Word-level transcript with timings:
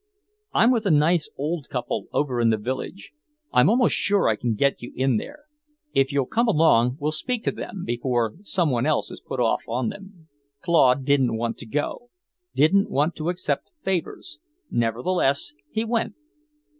I'm 0.51 0.71
with 0.71 0.87
a 0.87 0.97
nice 0.97 1.29
old 1.37 1.69
couple 1.69 2.07
over 2.11 2.41
in 2.41 2.49
the 2.49 2.57
village. 2.57 3.11
I'm 3.53 3.69
almost 3.69 3.93
sure 3.93 4.27
I 4.27 4.35
can 4.35 4.55
get 4.55 4.81
you 4.81 4.91
in 4.95 5.17
there. 5.17 5.43
If 5.93 6.11
you'll 6.11 6.25
come 6.25 6.47
along, 6.47 6.97
we'll 6.99 7.11
speak 7.11 7.43
to 7.43 7.51
them, 7.51 7.83
before 7.85 8.33
some 8.41 8.71
one 8.71 8.87
else 8.87 9.11
is 9.11 9.21
put 9.21 9.39
off 9.39 9.61
on 9.67 9.89
them." 9.89 10.27
Claude 10.63 11.05
didn't 11.05 11.37
want 11.37 11.59
to 11.59 11.67
go, 11.67 12.09
didn't 12.55 12.89
want 12.89 13.15
to 13.17 13.29
accept 13.29 13.69
favours, 13.83 14.39
nevertheless 14.71 15.53
he 15.69 15.85
went. 15.85 16.15